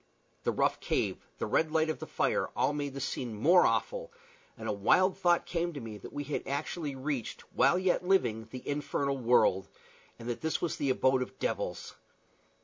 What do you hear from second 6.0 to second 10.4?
we had actually reached, while yet living, the infernal world, and